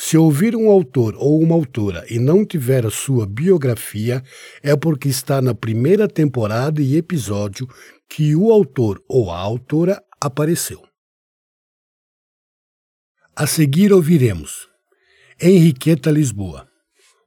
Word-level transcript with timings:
se 0.00 0.16
ouvir 0.16 0.54
um 0.54 0.70
autor 0.70 1.16
ou 1.18 1.42
uma 1.42 1.56
autora 1.56 2.06
e 2.08 2.20
não 2.20 2.46
tiver 2.46 2.86
a 2.86 2.90
sua 2.90 3.26
biografia, 3.26 4.22
é 4.62 4.76
porque 4.76 5.08
está 5.08 5.42
na 5.42 5.52
primeira 5.52 6.06
temporada 6.06 6.80
e 6.80 6.96
episódio 6.96 7.66
que 8.08 8.36
o 8.36 8.52
autor 8.52 9.02
ou 9.08 9.28
a 9.28 9.36
autora 9.36 10.00
apareceu. 10.20 10.80
A 13.34 13.44
seguir 13.44 13.92
ouviremos 13.92 14.68
Henriqueta 15.40 16.12
Lisboa, 16.12 16.68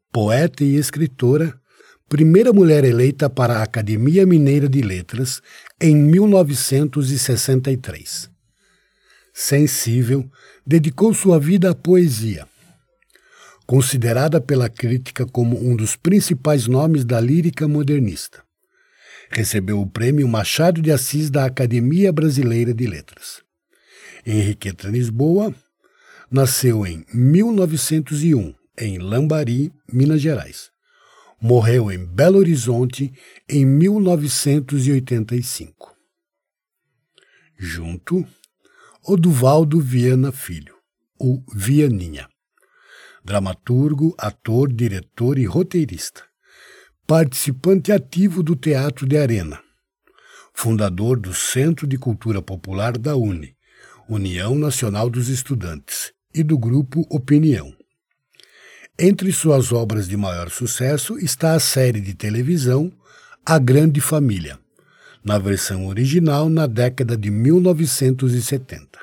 poeta 0.09 0.63
e 0.63 0.78
escritora, 0.78 1.53
primeira 2.08 2.53
mulher 2.53 2.85
eleita 2.85 3.30
para 3.30 3.58
a 3.58 3.63
Academia 3.63 4.25
Mineira 4.25 4.69
de 4.69 4.81
Letras 4.81 5.41
em 5.80 5.94
1963. 5.94 8.31
Sensível, 9.33 10.30
dedicou 10.66 11.13
sua 11.13 11.38
vida 11.38 11.72
à 11.72 11.75
poesia 11.75 12.50
considerada 13.72 14.41
pela 14.41 14.69
crítica 14.69 15.25
como 15.25 15.58
um 15.58 15.77
dos 15.77 15.95
principais 15.95 16.67
nomes 16.67 17.05
da 17.05 17.22
lírica 17.22 17.69
modernista. 17.69 18.44
Recebeu 19.30 19.80
o 19.80 19.89
prêmio 19.89 20.28
Machado 20.28 20.81
de 20.81 20.91
Assis 20.91 21.30
da 21.30 21.45
Academia 21.45 22.11
Brasileira 22.11 22.73
de 22.73 22.85
Letras. 22.85 23.41
Henriqueta 24.25 24.90
Lisboa 24.90 25.56
nasceu 26.29 26.85
em 26.85 27.06
1901 27.13 28.53
em 28.78 28.97
Lambari, 28.97 29.72
Minas 29.90 30.22
Gerais. 30.22 30.69
Morreu 31.41 31.90
em 31.90 32.06
Belo 32.06 32.40
Horizonte 32.40 33.13
em 33.47 33.66
1985. 33.66 35.96
Junto, 37.57 38.28
Oduvaldo 39.01 39.79
Viana 39.79 40.34
Filho, 40.34 40.75
o 41.17 41.41
Vianinha 41.56 42.29
dramaturgo, 43.24 44.16
ator, 44.18 44.72
diretor 44.72 45.38
e 45.38 45.46
roteirista. 45.46 46.24
Participante 47.06 47.92
ativo 47.92 48.42
do 48.42 48.56
Teatro 48.56 49.06
de 49.06 49.18
Arena. 49.18 49.59
Fundador 50.54 51.20
do 51.20 51.34
Centro 51.34 51.88
de 51.88 51.98
Cultura 51.98 52.42
Popular 52.42 52.98
da 52.98 53.16
UNE, 53.16 53.56
União 54.08 54.56
Nacional 54.56 55.09
dos 55.09 55.30
Estudantes, 55.30 56.12
e 56.34 56.44
do 56.44 56.58
grupo 56.58 57.06
Opinião. 57.09 57.74
Entre 58.98 59.32
suas 59.32 59.72
obras 59.72 60.08
de 60.08 60.16
maior 60.16 60.50
sucesso 60.50 61.18
está 61.18 61.53
a 61.53 61.59
série 61.59 62.00
de 62.00 62.14
televisão 62.14 62.92
A 63.46 63.58
Grande 63.58 64.00
Família, 64.00 64.59
na 65.24 65.38
versão 65.38 65.88
original 65.88 66.50
na 66.50 66.68
década 66.68 67.18
de 67.18 67.30
1970. 67.30 69.00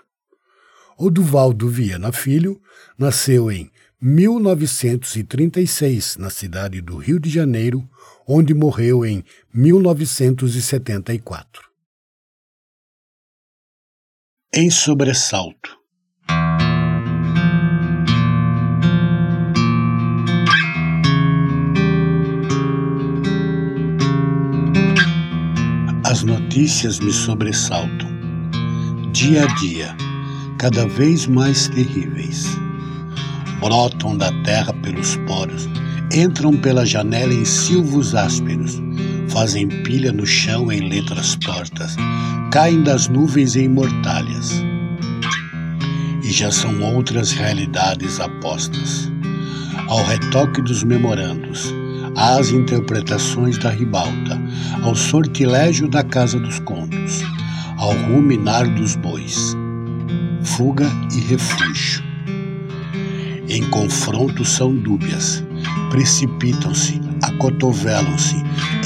Oduvaldo 0.97 1.69
Viana 1.69 2.13
Filho 2.13 2.61
nasceu 2.97 3.51
em 3.51 3.71
1936, 4.01 6.19
na 6.19 6.31
cidade 6.31 6.81
do 6.81 6.97
Rio 6.97 7.19
de 7.19 7.29
Janeiro, 7.29 7.85
onde 8.27 8.55
morreu 8.55 9.05
em 9.05 9.23
1974. 9.53 11.69
Em 14.55 14.71
sobressalto. 14.71 15.77
As 26.05 26.23
notícias 26.23 27.01
me 27.01 27.13
sobressaltam, 27.13 28.09
dia 29.13 29.43
a 29.43 29.47
dia, 29.57 29.97
cada 30.57 30.87
vez 30.87 31.27
mais 31.27 31.67
terríveis 31.69 32.57
brotam 33.61 34.17
da 34.17 34.31
terra 34.43 34.73
pelos 34.73 35.17
poros, 35.27 35.69
entram 36.13 36.57
pela 36.57 36.87
janela 36.87 37.33
em 37.33 37.45
silvos 37.45 38.15
ásperos, 38.15 38.81
fazem 39.29 39.69
pilha 39.69 40.13
no 40.13 40.27
chão 40.27 40.71
em 40.73 40.89
letras 40.89 41.35
tortas, 41.37 41.97
caem 42.51 42.83
das 42.83 43.09
nuvens 43.09 43.57
em 43.57 43.69
mortalhas. 43.69 44.53
E 46.23 46.31
já 46.31 46.51
são 46.51 46.83
outras 46.83 47.33
realidades 47.33 48.21
apostas. 48.21 49.11
Ao 49.89 50.05
retoque 50.05 50.61
dos 50.61 50.85
memorandos, 50.85 51.73
às 52.17 52.51
interpretações 52.51 53.57
da 53.59 53.71
ribalta, 53.71 54.41
ao 54.83 54.95
sortilégio 54.95 55.89
da 55.89 56.03
casa 56.03 56.39
dos 56.39 56.59
contos, 56.61 57.23
ao 57.79 57.93
ruminar 57.93 58.69
dos 58.75 58.97
bois. 58.97 59.57
Fuga 60.43 60.87
e 61.15 61.21
refúgio 61.21 62.08
em 63.49 63.63
confronto 63.71 64.45
são 64.45 64.75
dúbias, 64.75 65.43
precipitam-se, 65.91 67.01
acotovelam-se, 67.23 68.37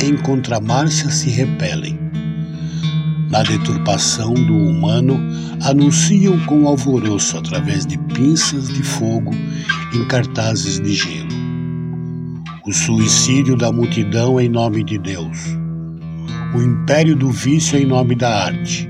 em 0.02 0.16
contramárcia 0.16 1.10
se 1.10 1.30
repelem. 1.30 1.98
Na 3.28 3.42
deturpação 3.42 4.34
do 4.34 4.56
humano, 4.56 5.18
anunciam 5.62 6.38
com 6.40 6.68
alvoroço 6.68 7.38
através 7.38 7.86
de 7.86 7.98
pinças 7.98 8.68
de 8.68 8.82
fogo 8.82 9.32
em 9.94 10.06
cartazes 10.06 10.78
de 10.78 10.92
gelo. 10.92 11.32
O 12.64 12.72
suicídio 12.72 13.56
da 13.56 13.72
multidão 13.72 14.40
em 14.40 14.48
nome 14.48 14.84
de 14.84 14.98
Deus. 14.98 15.38
O 16.54 16.62
império 16.62 17.16
do 17.16 17.30
vício 17.30 17.78
em 17.78 17.86
nome 17.86 18.14
da 18.14 18.44
arte. 18.44 18.88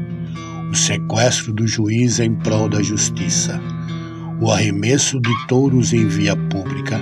O 0.71 0.75
sequestro 0.75 1.53
do 1.53 1.67
juiz 1.67 2.19
em 2.19 2.35
prol 2.35 2.69
da 2.69 2.83
justiça 2.83 3.61
o 4.43 4.51
arremesso 4.51 5.21
de 5.21 5.31
touros 5.47 5.93
em 5.93 6.09
via 6.09 6.35
pública 6.35 7.01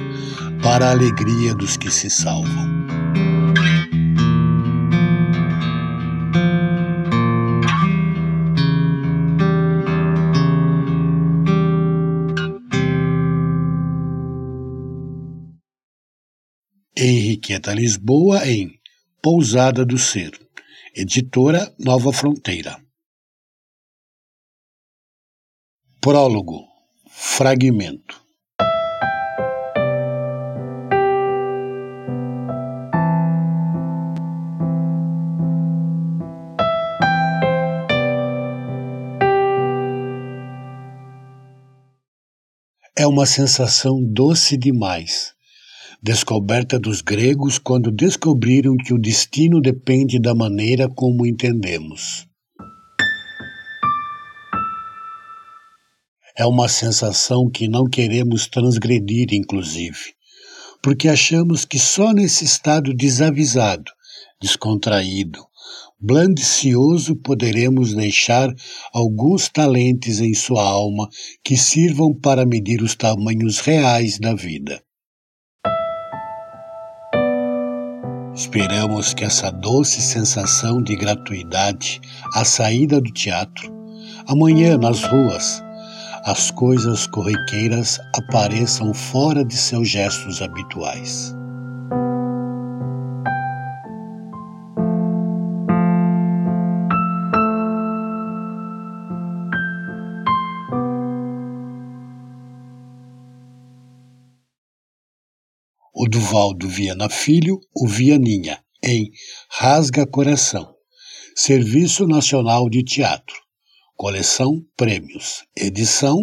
para 0.63 0.89
a 0.89 0.91
alegria 0.91 1.55
dos 1.55 1.75
que 1.75 1.91
se 1.91 2.11
salvam. 2.11 2.69
Henriqueta 16.95 17.73
Lisboa 17.73 18.47
em 18.47 18.79
Pousada 19.23 19.87
do 19.87 19.97
Ser, 19.97 20.39
editora 20.95 21.75
Nova 21.79 22.13
Fronteira. 22.13 22.77
Prólogo 26.03 26.70
Fragmento. 27.13 28.21
É 42.97 43.07
uma 43.07 43.27
sensação 43.27 44.01
doce 44.03 44.57
demais, 44.57 45.33
descoberta 46.03 46.79
dos 46.79 47.01
gregos 47.01 47.59
quando 47.59 47.91
descobriram 47.91 48.77
que 48.77 48.95
o 48.95 48.99
destino 48.99 49.61
depende 49.61 50.21
da 50.21 50.35
maneira 50.35 50.89
como 50.89 51.27
entendemos. 51.27 52.30
É 56.41 56.47
uma 56.47 56.71
sensação 56.71 57.51
que 57.51 57.69
não 57.69 57.85
queremos 57.85 58.47
transgredir, 58.47 59.27
inclusive, 59.31 60.15
porque 60.83 61.07
achamos 61.07 61.67
que 61.67 61.79
só 61.79 62.15
nesse 62.15 62.47
estado 62.47 62.95
desavisado, 62.95 63.93
descontraído, 64.41 65.39
blandicioso 66.01 67.15
poderemos 67.15 67.93
deixar 67.93 68.49
alguns 68.91 69.51
talentos 69.51 70.19
em 70.19 70.33
sua 70.33 70.65
alma 70.65 71.11
que 71.45 71.59
sirvam 71.59 72.15
para 72.15 72.47
medir 72.47 72.81
os 72.81 72.95
tamanhos 72.95 73.59
reais 73.59 74.19
da 74.19 74.33
vida. 74.33 74.83
Esperamos 78.35 79.13
que 79.13 79.25
essa 79.25 79.51
doce 79.51 80.01
sensação 80.01 80.83
de 80.83 80.97
gratuidade 80.97 82.01
à 82.33 82.47
saída 82.47 82.99
do 82.99 83.13
teatro, 83.13 83.71
amanhã 84.27 84.79
nas 84.79 85.03
ruas, 85.03 85.63
as 86.25 86.51
coisas 86.51 87.07
corriqueiras 87.07 87.99
apareçam 88.15 88.93
fora 88.93 89.45
de 89.45 89.57
seus 89.57 89.89
gestos 89.89 90.43
habituais. 90.43 91.35
O 105.93 106.09
Duvaldo 106.09 106.69
Viana 106.69 107.09
Filho, 107.09 107.61
o 107.75 107.87
Vianinha, 107.87 108.63
em 108.83 109.11
Rasga 109.51 110.07
Coração, 110.07 110.75
Serviço 111.37 112.07
Nacional 112.07 112.69
de 112.71 112.83
Teatro. 112.83 113.50
Coleção 114.03 114.67
Prêmios. 114.79 115.45
Edição 115.55 116.17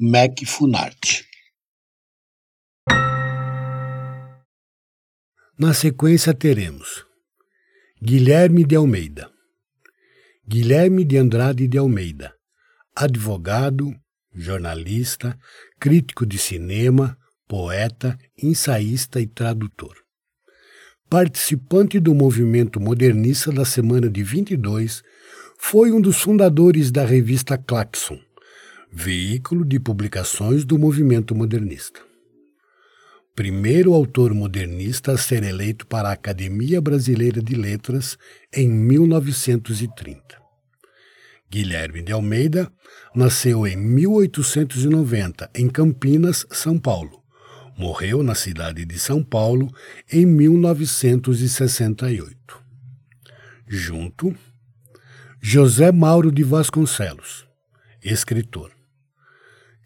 Mac 0.00 0.42
Funarte. 0.46 1.26
Na 5.58 5.74
sequência 5.74 6.32
teremos 6.32 7.04
Guilherme 8.02 8.64
de 8.64 8.74
Almeida. 8.76 9.30
Guilherme 10.48 11.04
de 11.04 11.18
Andrade 11.18 11.68
de 11.68 11.76
Almeida, 11.76 12.32
advogado, 12.96 13.94
jornalista, 14.32 15.38
crítico 15.78 16.24
de 16.24 16.38
cinema, 16.38 17.14
poeta, 17.46 18.16
ensaísta 18.42 19.20
e 19.20 19.26
tradutor. 19.26 19.94
Participante 21.10 22.00
do 22.00 22.14
movimento 22.14 22.80
modernista 22.80 23.52
da 23.52 23.66
semana 23.66 24.08
de 24.08 24.22
22 24.22 25.02
foi 25.58 25.92
um 25.92 26.00
dos 26.00 26.20
fundadores 26.20 26.90
da 26.90 27.04
revista 27.04 27.58
Claxon, 27.58 28.18
veículo 28.90 29.64
de 29.64 29.78
publicações 29.78 30.64
do 30.64 30.78
movimento 30.78 31.34
modernista. 31.34 32.00
Primeiro 33.34 33.92
autor 33.92 34.32
modernista 34.32 35.12
a 35.12 35.18
ser 35.18 35.42
eleito 35.42 35.86
para 35.86 36.08
a 36.08 36.12
Academia 36.12 36.80
Brasileira 36.80 37.42
de 37.42 37.54
Letras 37.54 38.16
em 38.52 38.70
1930. 38.70 40.22
Guilherme 41.50 42.02
de 42.02 42.12
Almeida 42.12 42.70
nasceu 43.14 43.66
em 43.66 43.76
1890 43.76 45.50
em 45.54 45.68
Campinas, 45.68 46.46
São 46.50 46.78
Paulo. 46.78 47.22
Morreu 47.76 48.22
na 48.22 48.34
cidade 48.34 48.84
de 48.84 48.98
São 48.98 49.22
Paulo 49.22 49.70
em 50.10 50.24
1968. 50.24 52.38
Junto, 53.68 54.34
José 55.40 55.92
Mauro 55.92 56.32
de 56.32 56.42
Vasconcelos, 56.42 57.46
escritor. 58.02 58.72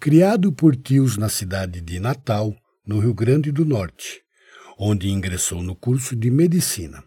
Criado 0.01 0.51
por 0.51 0.75
tios 0.75 1.19
na 1.19 1.29
cidade 1.29 1.83
de 1.83 2.01
Natal, 2.01 2.57
no 2.87 2.99
Rio 2.99 3.13
Grande 3.13 3.53
do 3.53 3.65
Norte, 3.65 4.23
onde 4.79 5.11
ingressou 5.11 5.63
no 5.63 5.77
curso 5.77 6.17
de 6.17 6.31
medicina. 6.31 7.05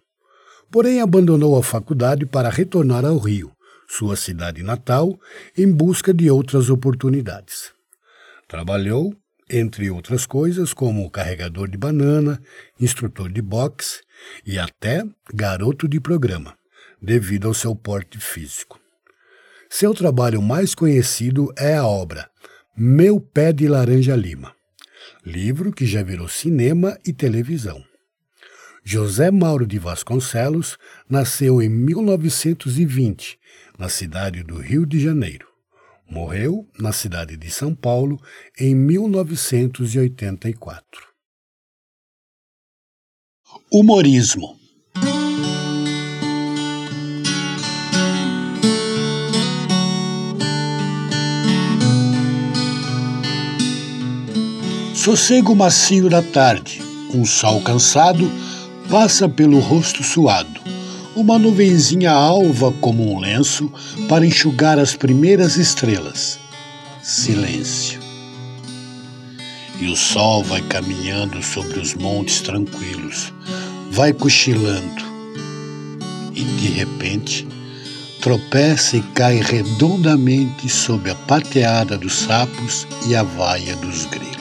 Porém, 0.72 1.02
abandonou 1.02 1.58
a 1.58 1.64
faculdade 1.64 2.26
para 2.26 2.50
retornar 2.50 3.04
ao 3.04 3.18
Rio, 3.18 3.52
sua 3.88 4.16
cidade 4.16 4.62
natal, 4.62 5.20
em 5.58 5.70
busca 5.70 6.14
de 6.14 6.30
outras 6.30 6.70
oportunidades. 6.70 7.74
Trabalhou, 8.48 9.14
entre 9.50 9.90
outras 9.90 10.26
coisas, 10.28 10.72
como 10.72 11.10
carregador 11.10 11.68
de 11.68 11.78
banana, 11.78 12.40
instrutor 12.80 13.30
de 13.32 13.42
boxe 13.42 14.02
e 14.46 14.60
até 14.60 15.04
garoto 15.34 15.88
de 15.88 16.00
programa 16.00 16.56
devido 17.06 17.48
ao 17.48 17.54
seu 17.54 17.74
porte 17.76 18.20
físico. 18.20 18.82
Seu 19.70 19.94
trabalho 19.94 20.42
mais 20.42 20.74
conhecido 20.74 21.54
é 21.56 21.76
a 21.76 21.86
obra 21.86 22.28
Meu 22.76 23.22
Pé 23.22 23.54
de 23.54 23.68
Laranja 23.68 24.16
Lima, 24.16 24.56
livro 25.24 25.72
que 25.72 25.86
já 25.86 26.02
virou 26.02 26.28
cinema 26.28 26.98
e 27.06 27.14
televisão. 27.14 27.86
José 28.84 29.30
Mauro 29.30 29.68
de 29.68 29.78
Vasconcelos 29.78 30.80
nasceu 31.08 31.62
em 31.62 31.70
1920, 31.70 33.40
na 33.78 33.88
cidade 33.88 34.42
do 34.42 34.58
Rio 34.58 34.84
de 34.86 35.00
Janeiro. 35.00 35.48
Morreu 36.10 36.68
na 36.80 36.92
cidade 36.92 37.38
de 37.38 37.52
São 37.52 37.76
Paulo 37.76 38.20
em 38.60 38.74
1984. 38.76 41.06
Humorismo 43.72 44.65
Sossego 54.96 55.54
macio 55.54 56.10
da 56.10 56.22
tarde, 56.22 56.82
um 57.14 57.26
sol 57.26 57.62
cansado 57.62 58.32
passa 58.90 59.28
pelo 59.28 59.60
rosto 59.60 60.02
suado. 60.02 60.62
Uma 61.14 61.38
nuvenzinha 61.38 62.12
alva 62.12 62.72
como 62.80 63.14
um 63.14 63.20
lenço 63.20 63.72
para 64.08 64.26
enxugar 64.26 64.80
as 64.80 64.96
primeiras 64.96 65.58
estrelas. 65.58 66.40
Silêncio. 67.04 68.00
E 69.80 69.88
o 69.88 69.98
sol 69.98 70.44
vai 70.46 70.62
caminhando 70.62 71.44
sobre 71.44 71.80
os 71.80 71.94
montes 71.94 72.40
tranquilos, 72.40 73.34
vai 73.92 74.14
cochilando. 74.14 75.04
E 76.34 76.42
de 76.42 76.68
repente, 76.70 77.46
tropeça 78.22 78.96
e 78.96 79.02
cai 79.14 79.42
redondamente 79.42 80.70
sob 80.70 81.12
a 81.12 81.16
pateada 81.16 81.98
dos 81.98 82.14
sapos 82.14 82.88
e 83.08 83.14
a 83.14 83.24
vaia 83.24 83.76
dos 83.76 84.06
grilos. 84.06 84.35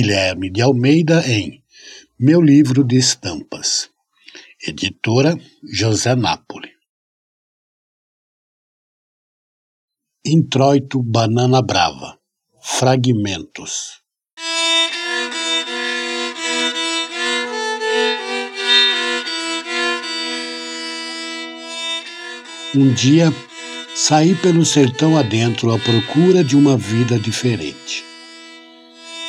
Guilherme 0.00 0.48
de 0.48 0.62
Almeida 0.62 1.28
em 1.28 1.60
Meu 2.16 2.40
Livro 2.40 2.84
de 2.84 2.96
Estampas. 2.96 3.90
Editora 4.64 5.36
José 5.72 6.14
Napoli. 6.14 6.70
Introito 10.24 11.02
Banana 11.02 11.60
Brava. 11.60 12.16
Fragmentos. 12.62 14.00
Um 22.72 22.94
dia, 22.94 23.32
saí 23.96 24.36
pelo 24.36 24.64
sertão 24.64 25.16
adentro 25.16 25.72
à 25.72 25.78
procura 25.80 26.44
de 26.44 26.54
uma 26.54 26.76
vida 26.76 27.18
diferente. 27.18 28.07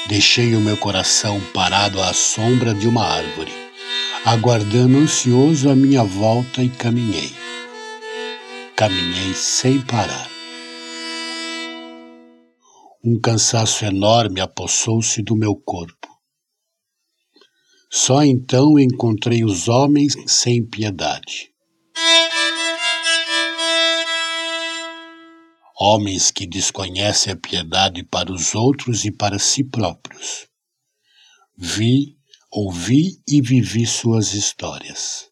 Deixei 0.10 0.56
o 0.56 0.60
meu 0.60 0.76
coração 0.76 1.40
parado 1.54 2.02
à 2.02 2.12
sombra 2.14 2.74
de 2.74 2.88
uma 2.88 3.06
árvore, 3.06 3.52
aguardando 4.26 4.98
ansioso 4.98 5.70
a 5.70 5.76
minha 5.76 6.04
volta 6.04 6.64
e 6.64 6.70
caminhei. 6.70 7.32
Caminhei 8.76 9.36
sem 9.36 9.80
parar. 9.80 10.28
Um 13.06 13.20
cansaço 13.20 13.86
enorme 13.86 14.42
apossou-se 14.42 15.22
do 15.22 15.36
meu 15.36 15.56
corpo. 15.56 16.08
Só 17.92 18.24
então 18.24 18.80
encontrei 18.80 19.44
os 19.44 19.68
homens 19.68 20.16
sem 20.26 20.68
piedade. 20.68 21.52
Homens 25.80 26.30
que 26.30 26.46
desconhecem 26.46 27.32
a 27.32 27.38
piedade 27.38 28.04
para 28.04 28.34
os 28.34 28.54
outros 28.54 29.06
e 29.06 29.12
para 29.12 29.40
si 29.40 29.64
próprios. 29.64 30.48
Vi 31.58 32.18
ouvi 32.52 33.22
e 33.28 33.42
vivi 33.42 33.86
suas 33.86 34.34
histórias. 34.34 35.30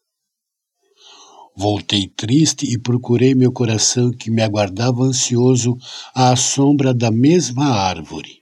Voltei 1.54 2.06
triste 2.06 2.72
e 2.72 2.78
procurei 2.78 3.34
meu 3.34 3.52
coração 3.52 4.12
que 4.12 4.30
me 4.30 4.40
aguardava 4.40 5.02
ansioso 5.02 5.76
à 6.14 6.34
sombra 6.36 6.94
da 6.94 7.10
mesma 7.10 7.66
árvore. 7.66 8.38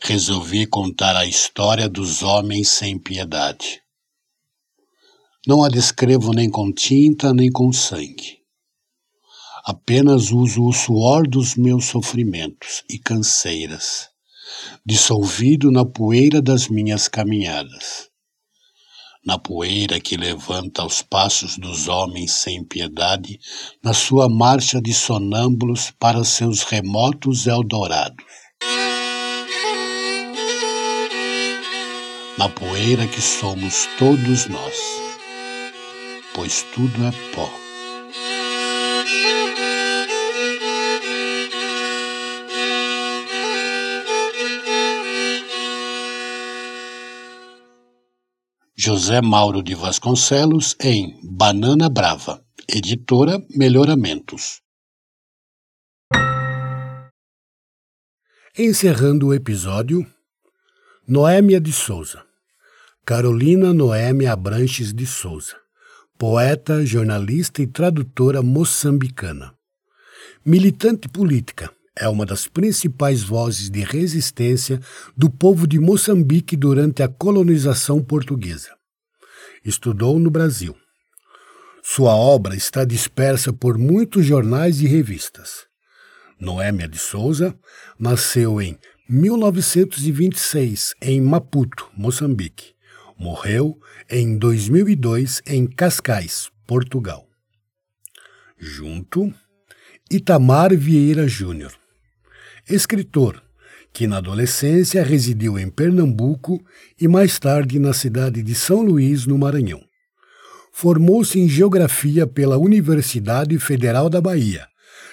Resolvi 0.00 0.66
contar 0.66 1.16
a 1.16 1.26
história 1.26 1.88
dos 1.88 2.22
homens 2.22 2.68
sem 2.68 2.98
piedade. 2.98 3.81
Não 5.46 5.64
a 5.64 5.68
descrevo 5.68 6.32
nem 6.32 6.48
com 6.48 6.72
tinta 6.72 7.32
nem 7.34 7.50
com 7.50 7.72
sangue. 7.72 8.38
Apenas 9.64 10.30
uso 10.30 10.64
o 10.64 10.72
suor 10.72 11.26
dos 11.26 11.56
meus 11.56 11.86
sofrimentos 11.86 12.84
e 12.90 12.98
canseiras, 12.98 14.08
dissolvido 14.84 15.70
na 15.70 15.84
poeira 15.84 16.42
das 16.42 16.68
minhas 16.68 17.08
caminhadas 17.08 18.12
na 19.24 19.38
poeira 19.38 20.00
que 20.00 20.16
levanta 20.16 20.84
os 20.84 21.00
passos 21.00 21.56
dos 21.56 21.86
homens 21.86 22.32
sem 22.32 22.64
piedade, 22.64 23.38
na 23.82 23.94
sua 23.94 24.28
marcha 24.28 24.80
de 24.82 24.92
sonâmbulos 24.92 25.92
para 25.92 26.24
seus 26.24 26.62
remotos 26.62 27.46
Eldorados. 27.46 28.24
Na 32.36 32.48
poeira 32.48 33.06
que 33.06 33.20
somos 33.20 33.86
todos 33.96 34.46
nós, 34.48 35.11
pois 36.34 36.62
tudo 36.74 37.04
é 37.04 37.12
pó. 37.34 37.48
José 48.74 49.20
Mauro 49.20 49.62
de 49.62 49.74
Vasconcelos 49.74 50.74
em 50.80 51.20
Banana 51.22 51.88
Brava, 51.88 52.44
editora 52.68 53.38
Melhoramentos. 53.50 54.60
Encerrando 58.58 59.28
o 59.28 59.34
episódio, 59.34 60.04
Noémia 61.06 61.60
de 61.60 61.72
Souza. 61.72 62.24
Carolina 63.04 63.74
Noémia 63.74 64.32
Abranches 64.32 64.92
de 64.92 65.06
Souza, 65.06 65.56
poeta, 66.22 66.86
jornalista 66.86 67.60
e 67.62 67.66
tradutora 67.66 68.42
moçambicana. 68.44 69.52
Militante 70.46 71.08
política, 71.08 71.68
é 71.98 72.08
uma 72.08 72.24
das 72.24 72.46
principais 72.46 73.24
vozes 73.24 73.68
de 73.68 73.80
resistência 73.80 74.78
do 75.16 75.28
povo 75.28 75.66
de 75.66 75.80
Moçambique 75.80 76.56
durante 76.56 77.02
a 77.02 77.08
colonização 77.08 78.00
portuguesa. 78.00 78.70
Estudou 79.64 80.20
no 80.20 80.30
Brasil. 80.30 80.76
Sua 81.82 82.14
obra 82.14 82.54
está 82.54 82.84
dispersa 82.84 83.52
por 83.52 83.76
muitos 83.76 84.24
jornais 84.24 84.80
e 84.80 84.86
revistas. 84.86 85.66
Noémia 86.38 86.86
de 86.86 86.98
Souza 86.98 87.52
nasceu 87.98 88.62
em 88.62 88.78
1926 89.08 90.94
em 91.02 91.20
Maputo, 91.20 91.90
Moçambique. 91.96 92.74
Morreu 93.22 93.78
em 94.10 94.36
2002 94.36 95.42
em 95.46 95.66
Cascais, 95.66 96.50
Portugal. 96.66 97.26
Junto, 98.58 99.32
Itamar 100.10 100.76
Vieira 100.76 101.26
Júnior 101.28 101.72
escritor, 102.68 103.42
que 103.92 104.06
na 104.06 104.18
adolescência 104.18 105.02
residiu 105.02 105.58
em 105.58 105.68
Pernambuco 105.68 106.64
e 107.00 107.08
mais 107.08 107.38
tarde 107.38 107.78
na 107.78 107.92
cidade 107.92 108.42
de 108.42 108.54
São 108.54 108.82
Luís, 108.82 109.26
no 109.26 109.36
Maranhão. 109.36 109.82
Formou-se 110.72 111.38
em 111.38 111.48
Geografia 111.48 112.26
pela 112.26 112.56
Universidade 112.56 113.58
Federal 113.58 114.08
da 114.08 114.20
Bahia, 114.20 114.66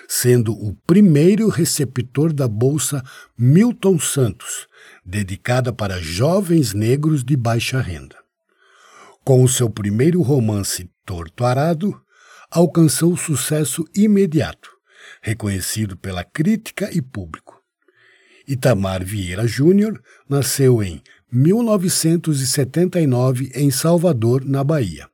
sendo 0.08 0.54
o 0.54 0.74
primeiro 0.88 1.50
receptor 1.50 2.32
da 2.32 2.48
Bolsa 2.48 3.04
Milton 3.38 4.00
Santos, 4.00 4.69
dedicada 5.06 5.72
para 5.72 6.02
jovens 6.02 6.74
negros 6.74 7.24
de 7.24 7.36
baixa 7.36 7.80
renda. 7.80 8.18
Com 9.24 9.44
o 9.44 9.50
seu 9.50 9.70
primeiro 9.70 10.22
romance 10.22 10.90
Torto 11.06 11.46
Arado, 11.46 12.00
alcançou 12.52 13.16
sucesso 13.16 13.86
imediato 13.96 14.80
reconhecido 15.22 15.98
pela 15.98 16.24
crítica 16.24 16.90
e 16.92 17.02
público. 17.02 17.62
Itamar 18.48 19.04
Vieira 19.04 19.46
Júnior 19.48 20.02
nasceu 20.28 20.82
em 20.82 21.04
1979 21.32 23.52
em 23.54 23.70
Salvador, 23.70 24.44
na 24.44 24.64
Bahia. 24.64 25.08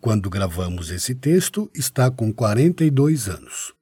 Quando 0.00 0.30
gravamos 0.30 0.90
esse 0.90 1.14
texto, 1.14 1.70
está 1.74 2.10
com 2.10 2.32
42 2.32 3.28
anos. 3.28 3.74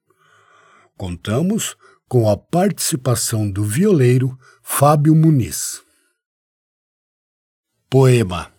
Contamos 0.97 1.77
com 2.11 2.29
a 2.29 2.35
participação 2.35 3.49
do 3.49 3.63
violeiro 3.63 4.37
Fábio 4.61 5.15
Muniz. 5.15 5.81
Poema 7.89 8.51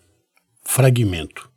Fragmento 0.63 1.51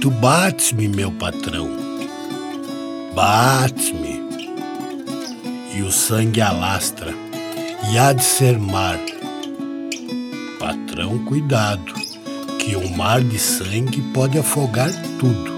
Tu 0.00 0.10
bates-me, 0.12 0.88
meu 0.88 1.10
patrão, 1.10 1.68
bates-me, 3.12 4.22
e 5.74 5.82
o 5.82 5.90
sangue 5.90 6.40
alastra, 6.40 7.12
e 7.92 7.98
há 7.98 8.12
de 8.12 8.22
ser 8.22 8.58
mar. 8.58 9.07
Patrão, 10.68 11.24
cuidado, 11.24 11.94
que 12.58 12.76
um 12.76 12.94
mar 12.94 13.22
de 13.22 13.38
sangue 13.38 14.02
pode 14.12 14.38
afogar 14.38 14.90
tudo. 15.18 15.50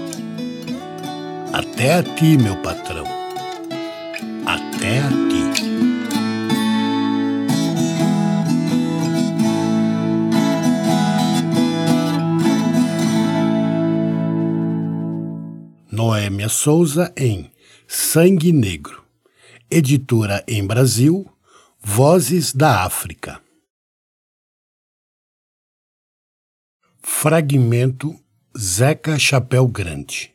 Até 1.51 1.95
a 1.95 2.01
ti, 2.01 2.37
meu 2.37 2.55
patrão, 2.61 3.03
até 4.45 4.99
a 4.99 5.09
ti. 5.09 5.41
Noêmia 15.91 16.47
Souza 16.47 17.11
em 17.17 17.51
Sangue 17.85 18.53
Negro. 18.53 19.03
Editora 19.69 20.41
em 20.47 20.65
Brasil, 20.65 21.29
Vozes 21.83 22.53
da 22.53 22.85
África. 22.85 23.41
Fragmento 27.13 28.15
Zeca 28.57 29.19
Chapéu 29.19 29.67
Grande. 29.67 30.31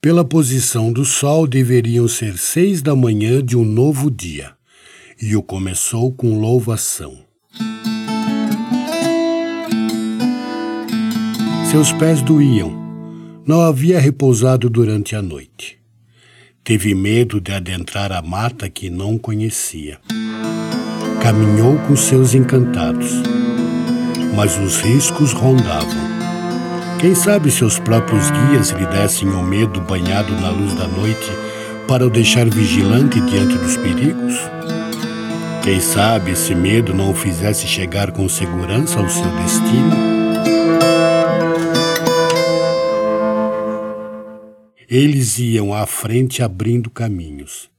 Pela 0.00 0.24
posição 0.24 0.92
do 0.92 1.04
sol, 1.04 1.46
deveriam 1.46 2.08
ser 2.08 2.36
seis 2.38 2.82
da 2.82 2.96
manhã 2.96 3.44
de 3.44 3.56
um 3.56 3.64
novo 3.64 4.10
dia, 4.10 4.52
e 5.20 5.36
o 5.36 5.42
começou 5.44 6.12
com 6.12 6.40
louvação. 6.40 7.24
Seus 11.70 11.92
pés 11.92 12.20
doíam, 12.20 12.81
não 13.44 13.60
havia 13.60 14.00
repousado 14.00 14.70
durante 14.70 15.16
a 15.16 15.22
noite. 15.22 15.78
Teve 16.62 16.94
medo 16.94 17.40
de 17.40 17.52
adentrar 17.52 18.12
a 18.12 18.22
mata 18.22 18.70
que 18.70 18.88
não 18.88 19.18
conhecia. 19.18 19.98
Caminhou 21.20 21.76
com 21.88 21.96
seus 21.96 22.34
encantados, 22.34 23.10
mas 24.34 24.56
os 24.58 24.80
riscos 24.80 25.32
rondavam. 25.32 26.12
Quem 27.00 27.16
sabe 27.16 27.50
seus 27.50 27.80
próprios 27.80 28.30
guias 28.30 28.70
lhe 28.70 28.86
dessem 28.86 29.28
o 29.28 29.42
medo 29.42 29.80
banhado 29.80 30.32
na 30.40 30.50
luz 30.50 30.72
da 30.74 30.86
noite 30.86 31.30
para 31.88 32.06
o 32.06 32.10
deixar 32.10 32.48
vigilante 32.48 33.20
diante 33.20 33.58
dos 33.58 33.76
perigos? 33.76 34.34
Quem 35.64 35.80
sabe 35.80 36.30
esse 36.32 36.54
medo 36.54 36.94
não 36.94 37.10
o 37.10 37.14
fizesse 37.14 37.66
chegar 37.66 38.12
com 38.12 38.28
segurança 38.28 39.00
ao 39.00 39.08
seu 39.08 39.28
destino? 39.36 40.12
Eles 44.94 45.38
iam 45.38 45.72
à 45.72 45.86
frente 45.86 46.42
abrindo 46.42 46.90
caminhos. 46.90 47.70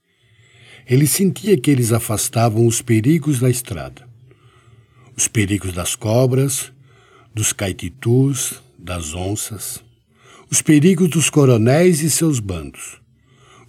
Ele 0.90 1.06
sentia 1.06 1.56
que 1.56 1.70
eles 1.70 1.92
afastavam 1.92 2.66
os 2.66 2.82
perigos 2.82 3.40
da 3.40 3.52
estrada. 3.52 4.10
Os 5.16 5.28
perigos 5.28 5.74
das 5.74 5.96
cobras, 5.96 6.72
dos 7.32 7.54
caititus, 7.54 8.56
das 8.80 9.14
onças, 9.14 9.84
os 10.50 10.60
perigos 10.64 11.08
dos 11.08 11.30
coronéis 11.30 12.02
e 12.02 12.10
seus 12.10 12.40
bandos, 12.40 13.00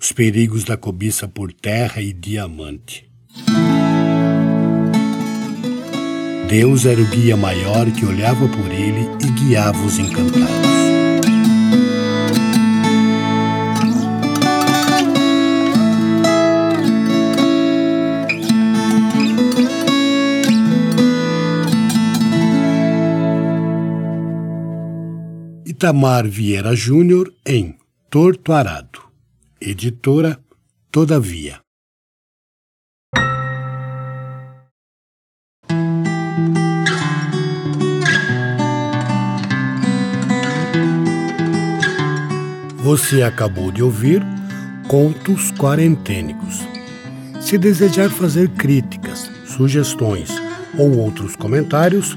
os 0.00 0.10
perigos 0.10 0.64
da 0.64 0.78
cobiça 0.78 1.28
por 1.28 1.52
terra 1.52 2.00
e 2.00 2.14
diamante. 2.14 3.06
Deus 6.48 6.86
era 6.86 6.98
o 6.98 7.06
guia 7.10 7.36
maior 7.36 7.90
que 7.92 8.06
olhava 8.06 8.48
por 8.48 8.72
ele 8.72 9.06
e 9.22 9.30
guiava 9.32 9.84
os 9.84 9.98
encantados. 9.98 11.03
Itamar 25.84 26.26
Vieira 26.26 26.74
Júnior 26.74 27.30
em 27.44 27.76
Torto 28.08 28.54
Arado. 28.54 29.00
Editora 29.60 30.40
Todavia. 30.90 31.60
Você 42.78 43.20
acabou 43.20 43.70
de 43.70 43.82
ouvir 43.82 44.22
Contos 44.88 45.50
Quarentênicos. 45.50 46.60
Se 47.42 47.58
desejar 47.58 48.08
fazer 48.08 48.48
críticas, 48.48 49.30
sugestões 49.44 50.30
ou 50.78 50.96
outros 50.96 51.36
comentários, 51.36 52.16